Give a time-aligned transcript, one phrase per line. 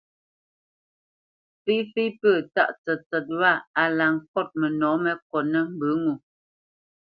[1.65, 3.51] Féfé pə̂ tǎʼ tsətsət wâ
[3.81, 6.13] a la ŋkôt mənɔ̌ mé kotnə́ mbə ŋo.